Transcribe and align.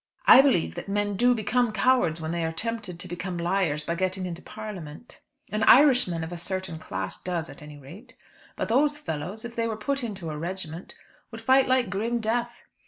"I 0.25 0.41
believe 0.41 0.73
that 0.73 0.89
men 0.89 1.15
do 1.15 1.35
become 1.35 1.71
cowards 1.71 2.19
when 2.19 2.31
they 2.31 2.43
are 2.43 2.51
tempted 2.51 2.99
to 2.99 3.07
become 3.07 3.37
liars 3.37 3.83
by 3.83 3.93
getting 3.93 4.25
into 4.25 4.41
Parliament. 4.41 5.21
An 5.51 5.61
Irishman 5.61 6.23
of 6.23 6.31
a 6.31 6.37
certain 6.37 6.79
class 6.79 7.21
does 7.21 7.51
at 7.51 7.61
any 7.61 7.77
rate. 7.77 8.17
But 8.55 8.67
those 8.69 8.97
fellows, 8.97 9.45
if 9.45 9.55
they 9.55 9.67
were 9.67 9.77
put 9.77 10.03
into 10.03 10.31
a 10.31 10.37
regiment, 10.39 10.95
would 11.29 11.39
fight 11.41 11.67
like 11.67 11.91
grim 11.91 12.19
death. 12.19 12.63